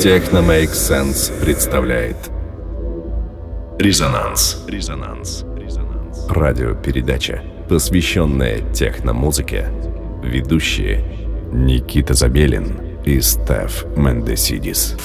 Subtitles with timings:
[0.00, 2.16] Техно Make Sense представляет
[3.78, 4.64] Резонанс.
[4.66, 5.44] Резонанс.
[5.58, 6.26] Резонанс.
[6.26, 9.68] Радиопередача, посвященная техномузыке.
[10.22, 11.04] Ведущие
[11.52, 14.96] Никита Забелин и Стеф Мендесидис.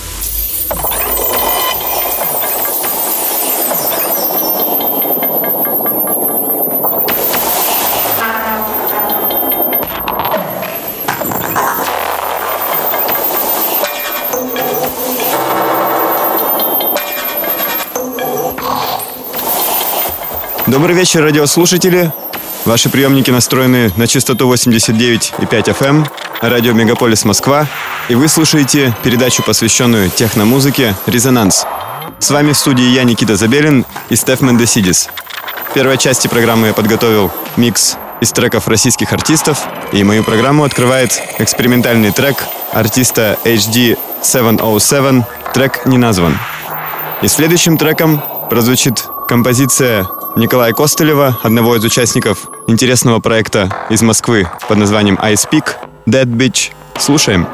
[20.76, 22.12] Добрый вечер, радиослушатели.
[22.66, 26.06] Ваши приемники настроены на частоту 89,5 FM, эм,
[26.42, 27.66] радио Мегаполис Москва,
[28.10, 31.66] и вы слушаете передачу, посвященную техномузыке «Резонанс».
[32.20, 35.08] С вами в студии я, Никита Забелин и Стеф Мендесидис.
[35.70, 39.60] В первой части программы я подготовил микс из треков российских артистов,
[39.94, 42.36] и мою программу открывает экспериментальный трек
[42.74, 46.38] артиста HD 707, трек не назван.
[47.22, 50.06] И следующим треком прозвучит композиция
[50.36, 56.74] Николая Костылева, одного из участников интересного проекта из Москвы под названием Ice Peak, Dead Beach.
[57.00, 57.48] Слушаем.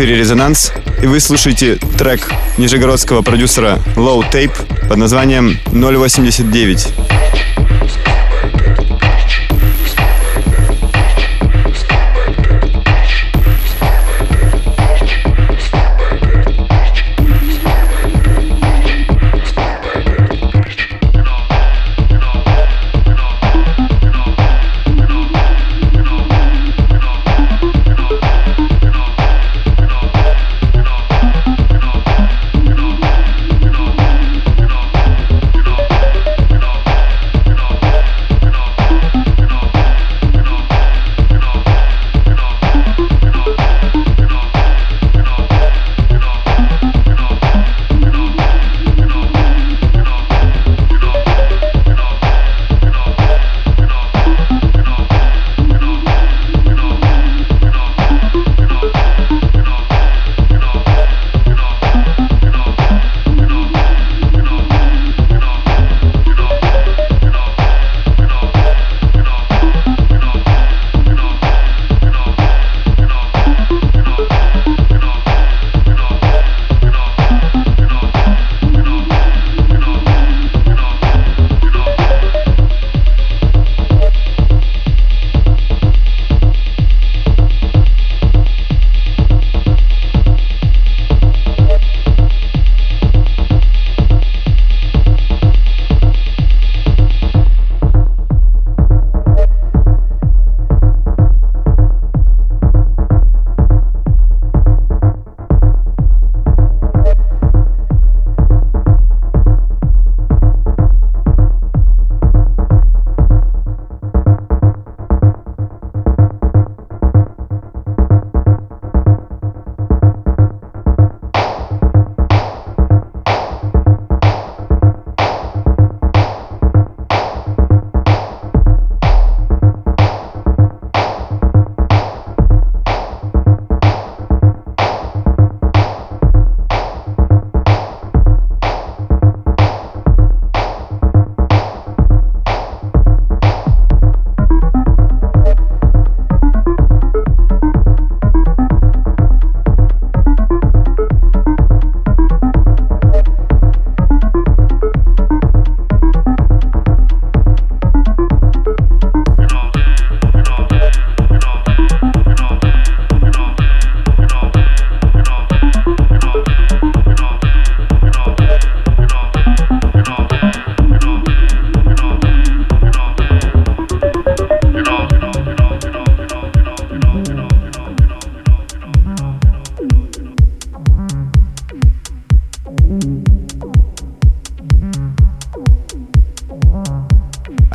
[0.00, 2.26] Эфире «Резонанс», и вы слушаете трек
[2.56, 7.09] нижегородского продюсера Low Tape под названием 089.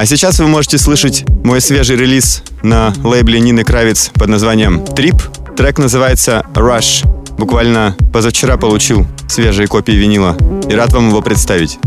[0.05, 5.55] А сейчас вы можете слышать мой свежий релиз на лейбле Нины Кравец под названием Trip.
[5.55, 7.07] Трек называется Rush.
[7.39, 10.37] Буквально позавчера получил свежие копии винила
[10.69, 11.79] и рад вам его представить.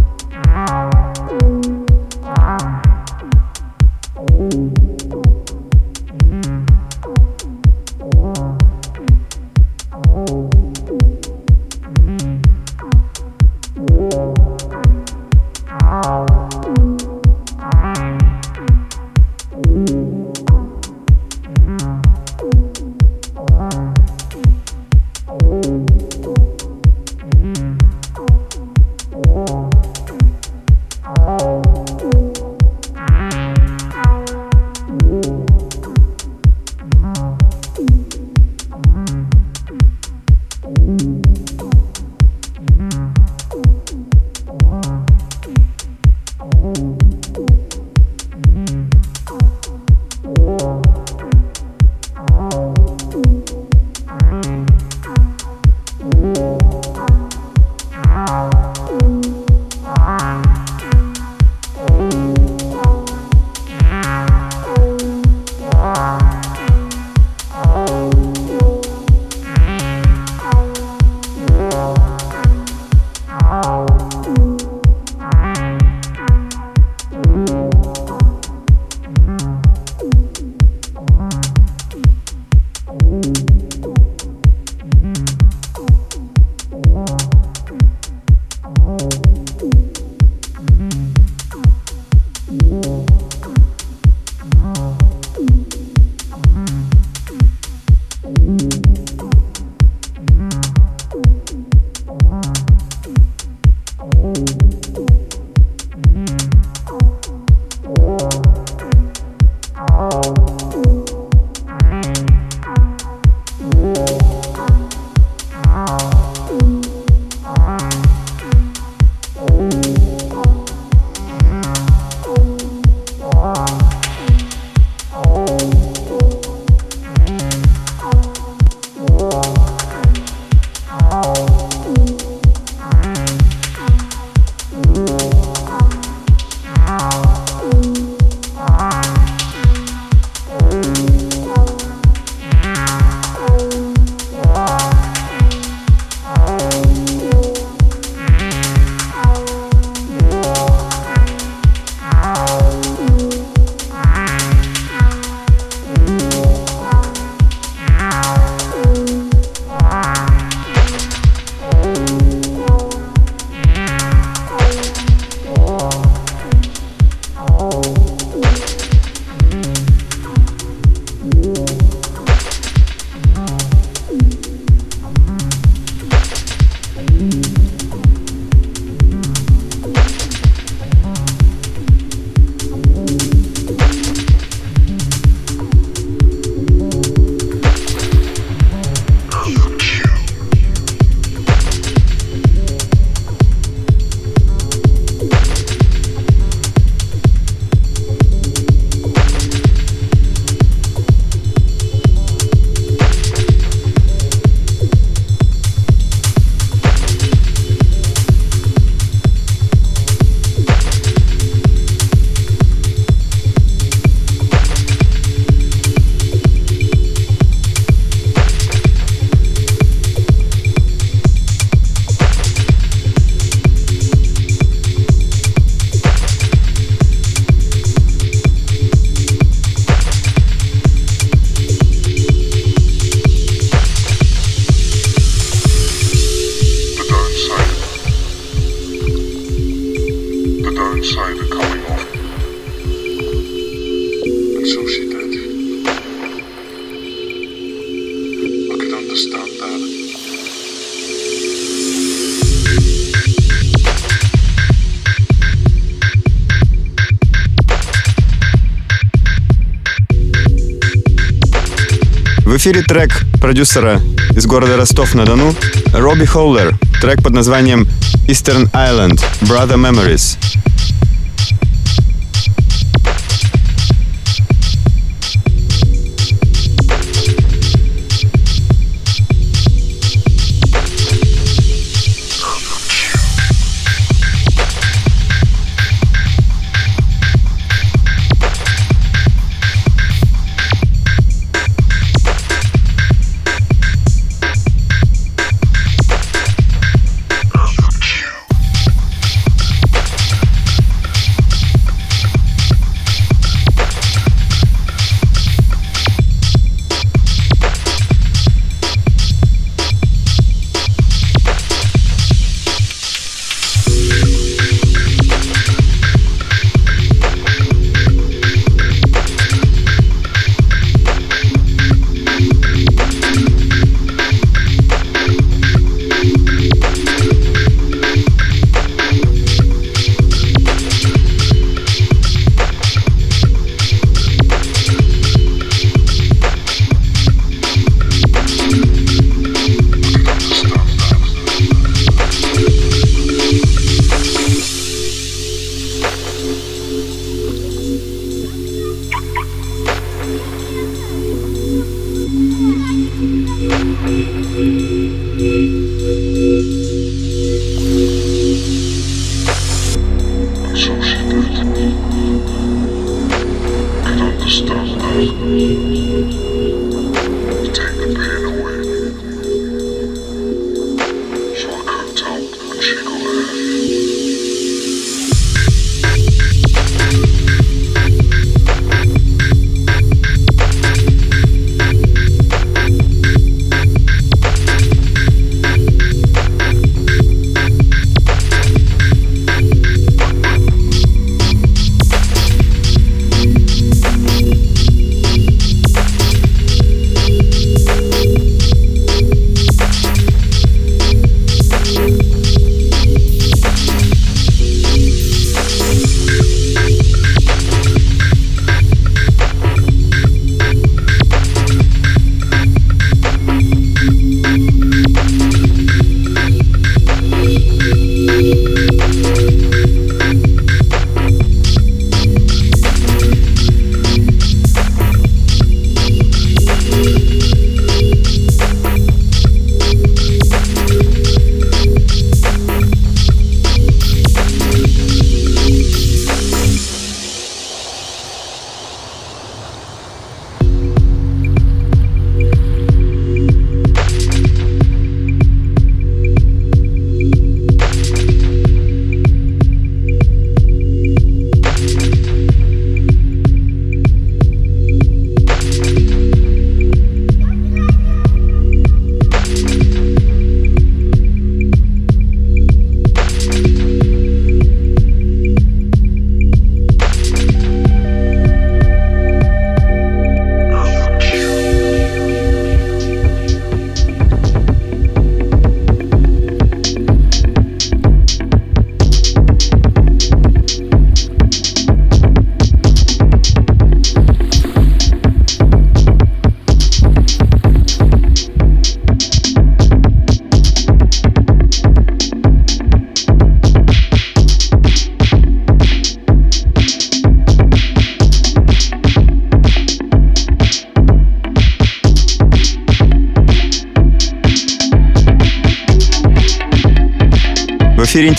[262.69, 263.99] Эфире трек продюсера
[264.37, 265.55] из города Ростов-на-Дону
[265.95, 266.79] Робби Холлер.
[267.01, 267.89] Трек под названием
[268.27, 270.38] Eastern Island Brother Memories.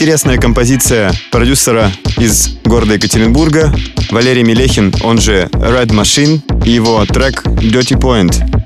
[0.10, 3.72] Интересная композиция продюсера из города Екатеринбурга
[4.10, 8.59] Валерий Мелехин, он же Red Machine, и его трек Dirty Point.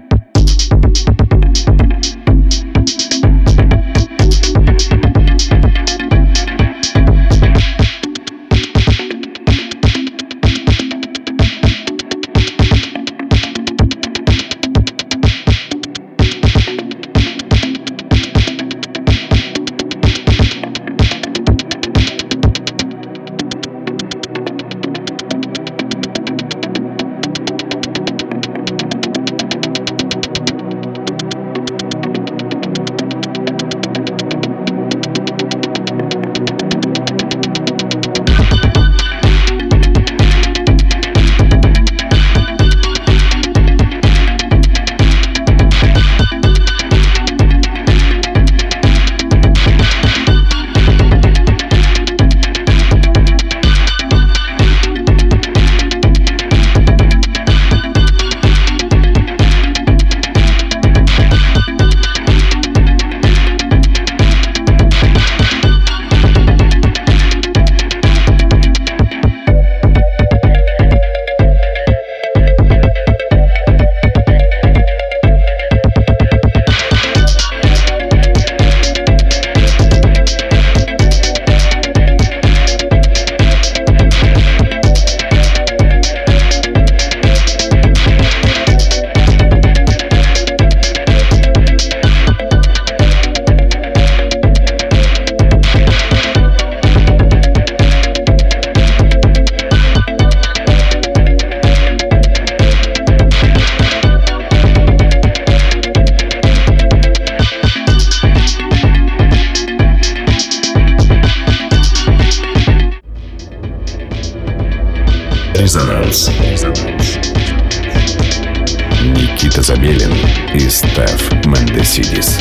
[119.04, 120.12] Никита Забелин
[120.56, 122.40] и Стеф Мендесидис.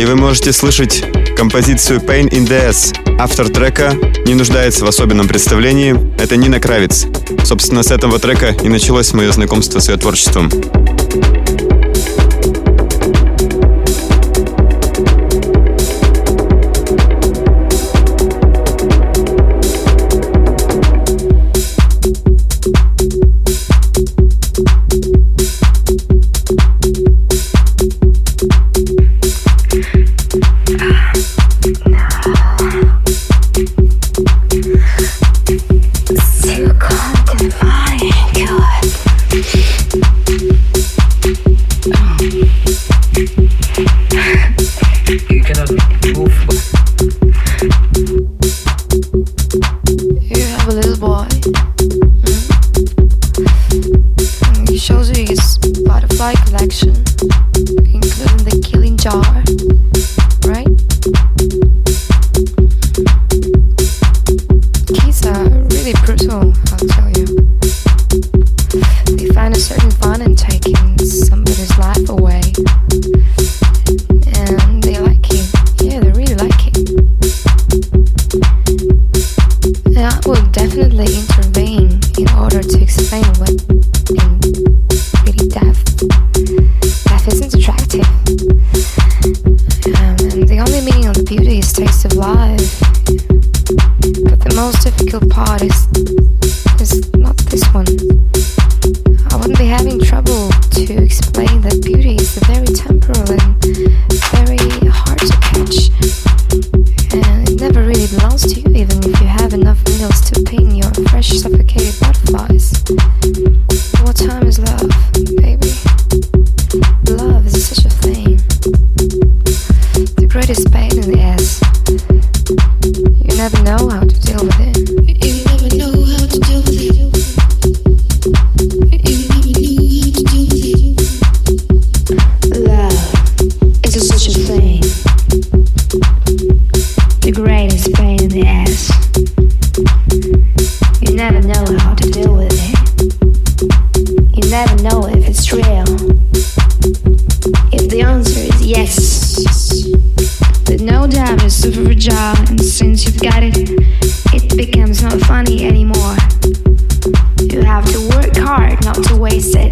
[0.00, 1.04] И вы можете слышать
[1.36, 2.96] композицию «Pain in the Ass».
[3.18, 3.92] Автор трека
[4.24, 5.94] не нуждается в особенном представлении.
[6.18, 7.06] Это Нина Кравец.
[7.44, 10.50] Собственно, с этого трека и началось мое знакомство с ее творчеством.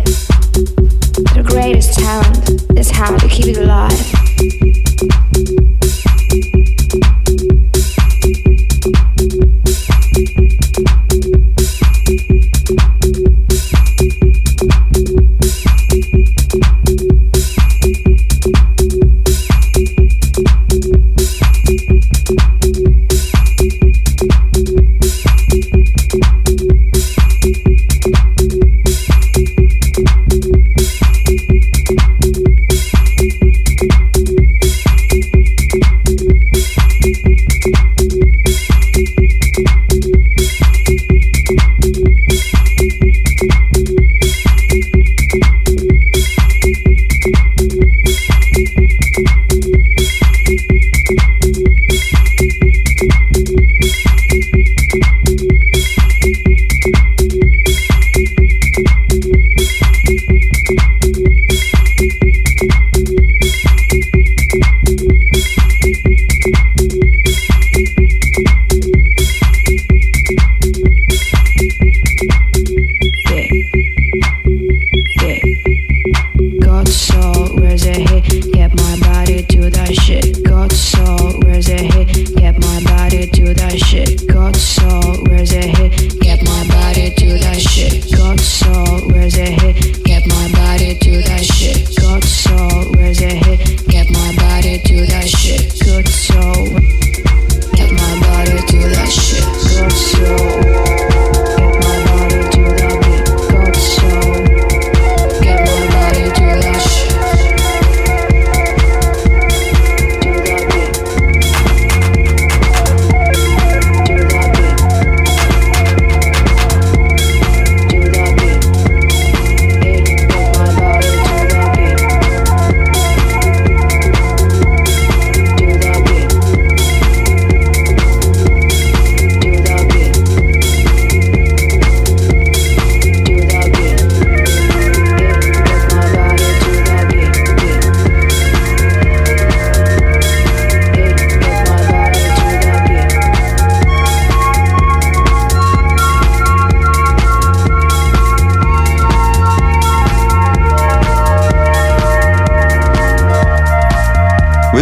[0.07, 0.28] head.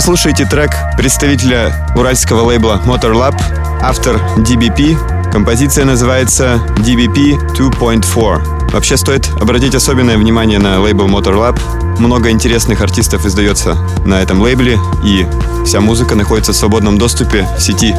[0.06, 3.34] Слушаете трек представителя уральского лейбла Motor Lab,
[3.82, 5.32] автор DBP.
[5.32, 8.70] Композиция называется DBP 2.4.
[8.70, 11.98] Вообще стоит обратить особенное внимание на лейбл Motor Lab.
[11.98, 15.26] Много интересных артистов издается на этом лейбле, и
[15.64, 17.92] вся музыка находится в свободном доступе в сети.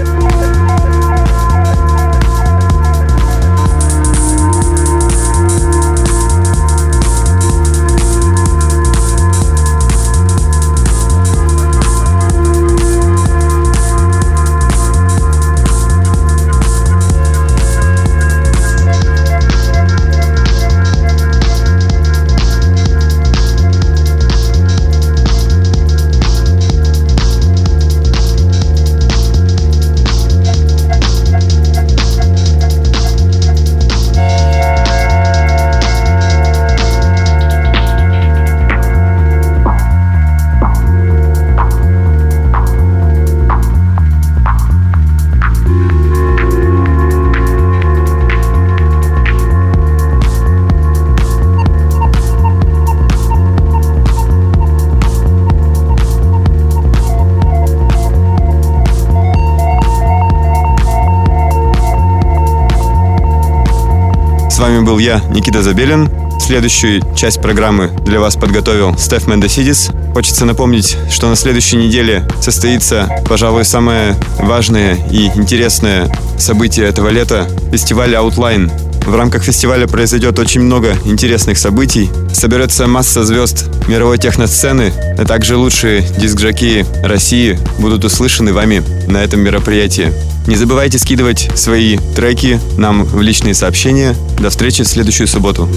[64.78, 66.08] Вами был я, Никита Забелин.
[66.40, 69.90] Следующую часть программы для вас подготовил Стеф Мендесидис.
[70.14, 77.48] Хочется напомнить, что на следующей неделе состоится, пожалуй, самое важное и интересное событие этого лета–
[77.72, 78.70] фестиваль Outline.
[79.08, 82.12] В рамках фестиваля произойдет очень много интересных событий.
[82.32, 89.40] Соберется масса звезд мировой техносцены, а также лучшие диск-жокеи России будут услышаны вами на этом
[89.40, 90.14] мероприятии.
[90.48, 94.16] Не забывайте скидывать свои треки нам в личные сообщения.
[94.40, 95.68] До встречи в следующую субботу.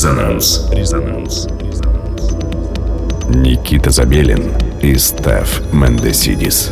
[0.00, 0.62] Резонанс.
[0.72, 1.46] Резонанс.
[3.28, 6.70] Никита Забелин и Стеф Мендесидис.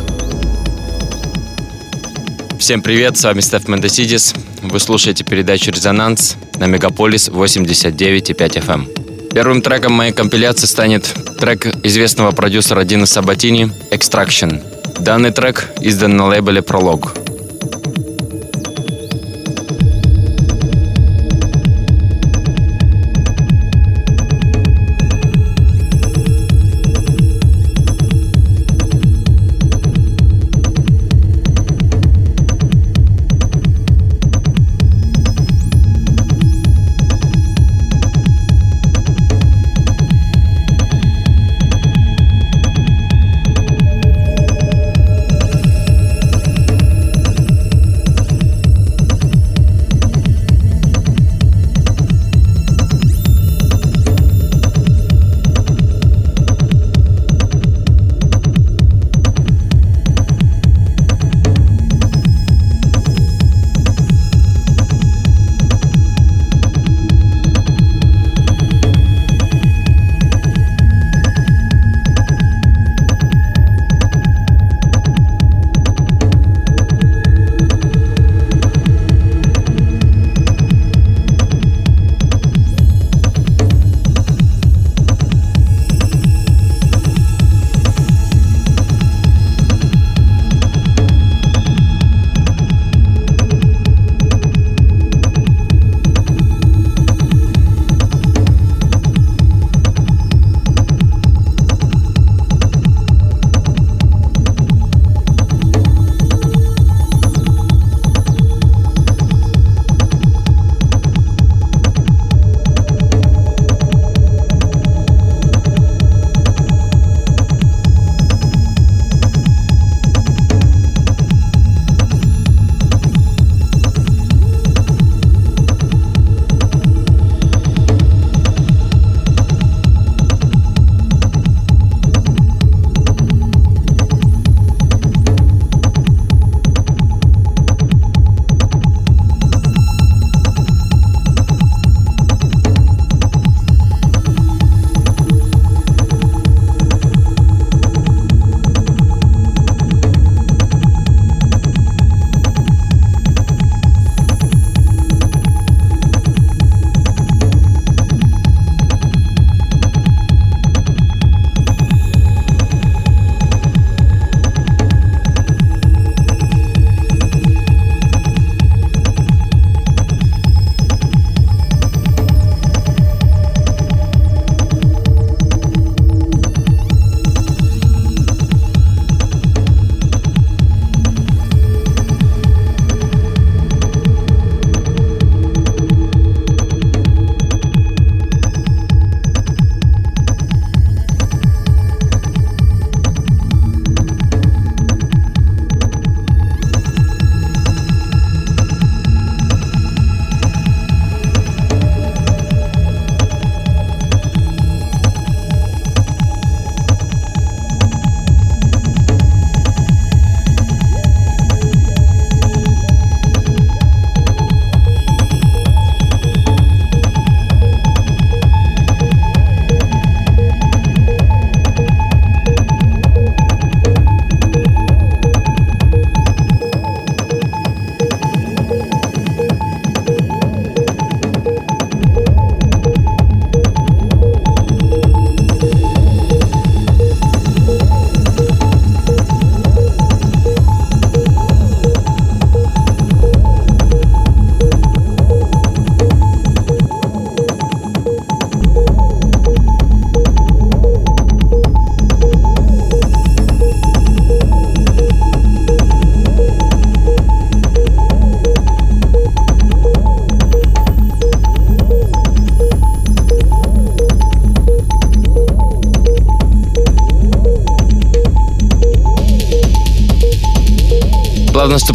[2.57, 4.33] Всем привет, с вами Стеф Мендесидис.
[4.63, 8.73] Вы слушаете передачу «Резонанс» на Мегаполис 89,5 FM.
[8.73, 8.87] Эм.
[9.31, 11.03] Первым треком моей компиляции станет
[11.39, 14.59] трек известного продюсера Дина Сабатини «Extraction».
[15.03, 17.13] Данный трек издан на лейбле «Пролог».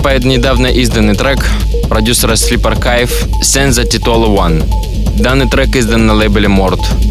[0.04, 1.38] Наступает недавно изданный трек
[1.88, 4.62] продюсера Sleep Archive Senza Titolo One.
[5.18, 7.03] Данный трек издан на лейбле Mort.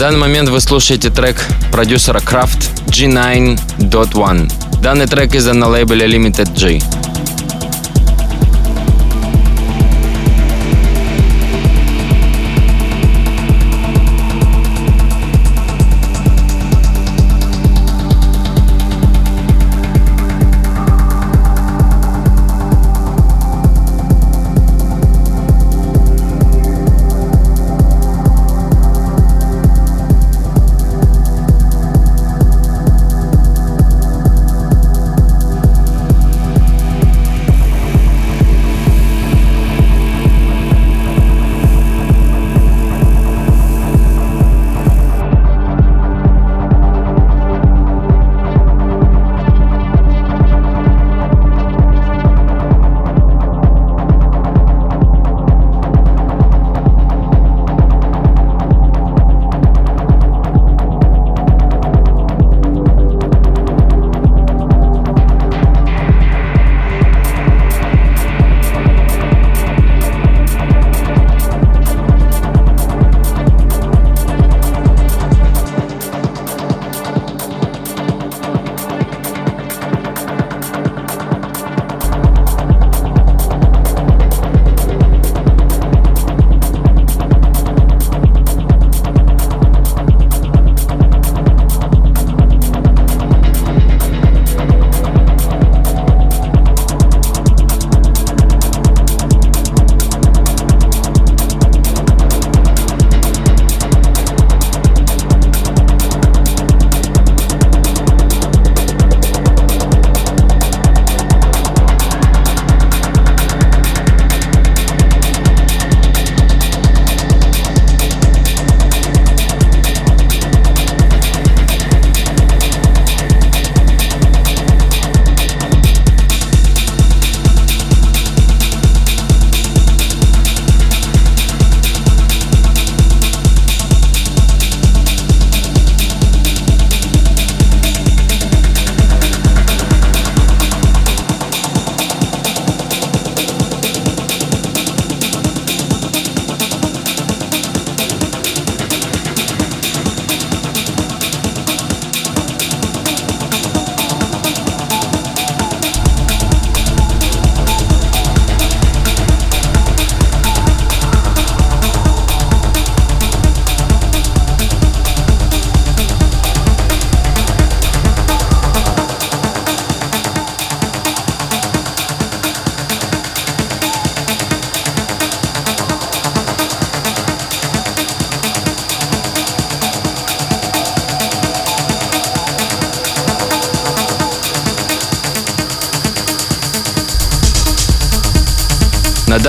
[0.00, 1.36] Данный момент вы слушаете трек
[1.70, 4.80] продюсера Craft G9.1.
[4.80, 6.99] Данный трек издан на лейбле Limited G.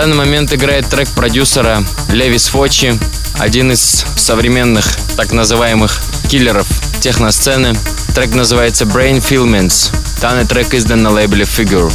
[0.02, 2.98] данный момент играет трек продюсера Левис Фочи,
[3.38, 4.84] один из современных
[5.16, 6.66] так называемых киллеров
[7.00, 7.76] техносцены.
[8.16, 9.94] Трек называется Brain Filments.
[10.20, 11.94] Данный трек издан на лейбле Figure.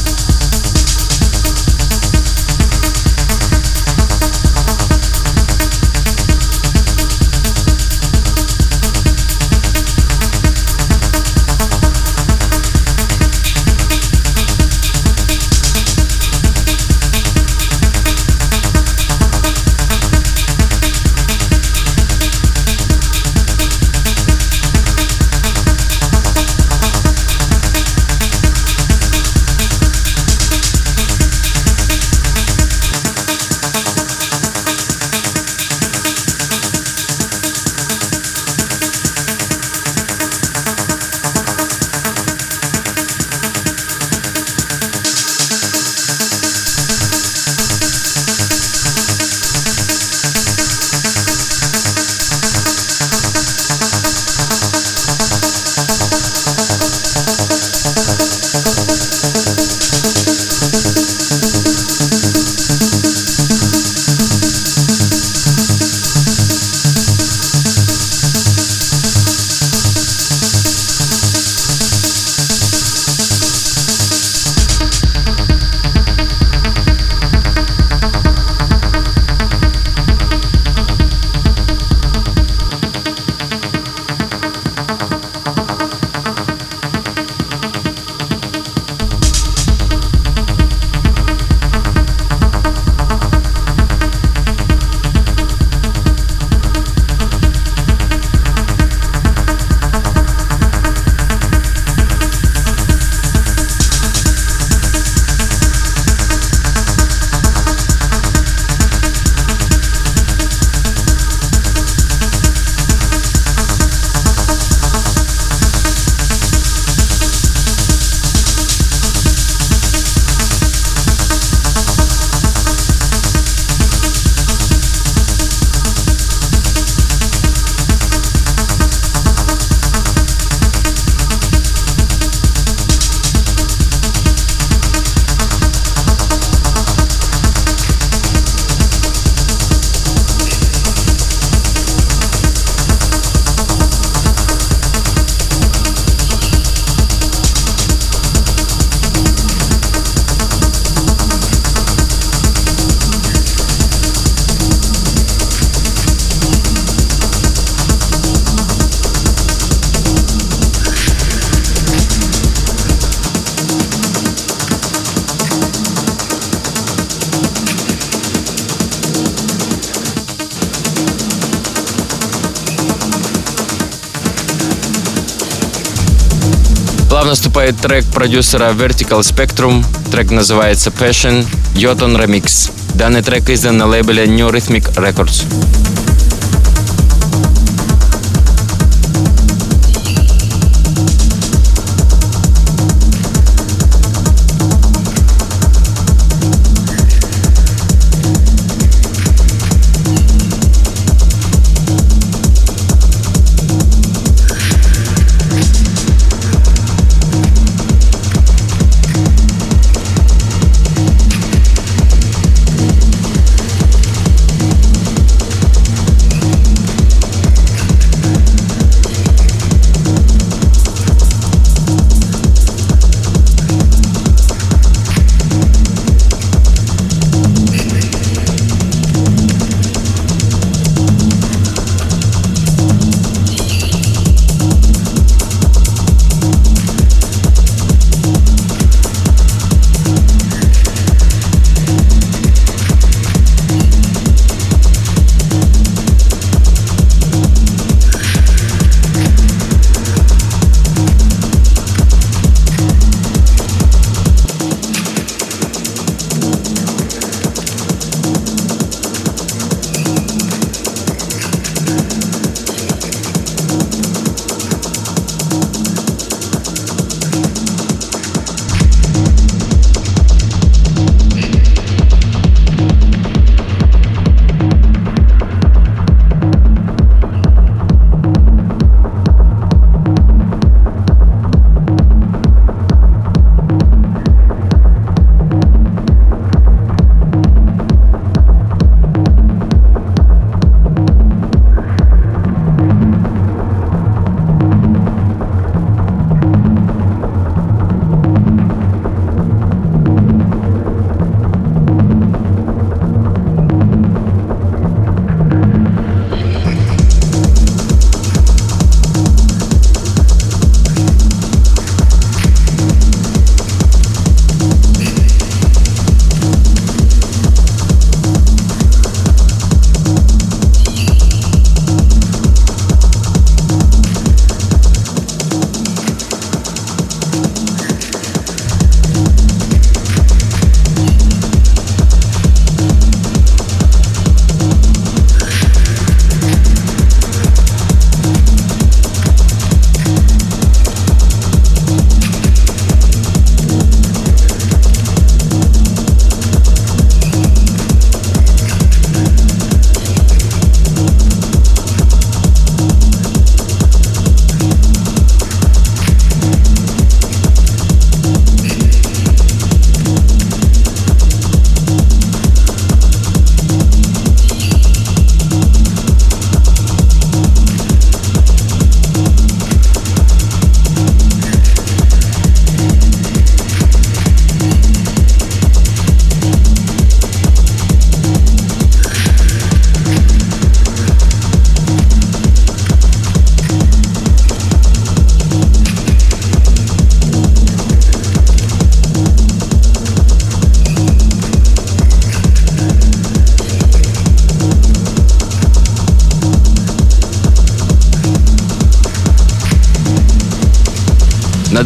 [177.27, 179.85] Наступает трек продюсера Vertical Spectrum.
[180.11, 182.71] Трек называется Passion Yoton Remix.
[182.95, 185.76] Данный трек издан на лейбле New Rhythmic Records.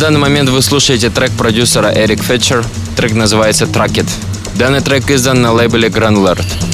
[0.00, 2.64] Данный момент вы слушаете трек продюсера Эрик Фетчер.
[2.96, 4.08] Трек называется «Track It».
[4.54, 6.69] Данный трек издан на лейбле Granulert.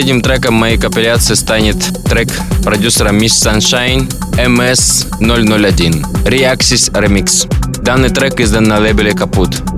[0.00, 1.76] Последним треком моей компиляции станет
[2.08, 2.28] трек
[2.64, 7.46] продюсера Miss Sunshine MS001 Reaxis Remix.
[7.82, 9.69] Данный трек издан на лейбле Капут.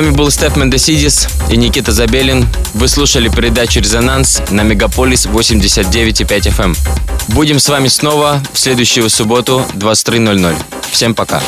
[0.00, 2.46] Вами был Стеф Мендесидис и Никита Забелин.
[2.74, 6.62] Вы слушали передачу «Резонанс» на Мегаполис 89,5 FM.
[6.62, 6.76] Эм.
[7.34, 10.54] Будем с вами снова в следующую субботу 23.00.
[10.92, 11.42] Всем пока.